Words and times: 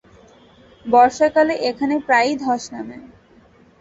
বর্ষাকালে 0.85 1.53
এখানে 1.69 1.95
প্রায়ই 2.07 2.35
ধস 2.43 2.63
নামে। 2.73 2.97